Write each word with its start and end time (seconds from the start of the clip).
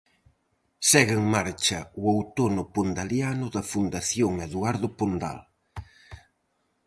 Segue 0.89 1.15
en 1.19 1.25
marcha 1.35 1.79
o 2.01 2.03
outono 2.15 2.63
pondaliano 2.75 3.45
da 3.55 3.63
Fundación 3.71 4.33
Eduardo 4.47 4.87
Pondal. 4.97 5.39